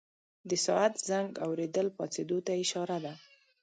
[0.49, 3.13] د ساعت زنګ اورېدل پاڅېدو ته اشاره ده.